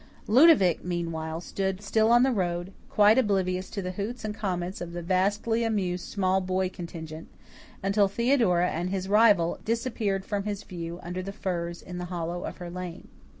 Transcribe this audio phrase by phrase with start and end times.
[0.25, 4.93] Ludovic, meanwhile, stood still on the road, quite oblivious to the hoots and comments of
[4.93, 7.27] the vastly amused small boy contingent,
[7.83, 12.45] until Theodora and his rival disappeared from his view under the firs in the hollow
[12.45, 13.09] of her lane.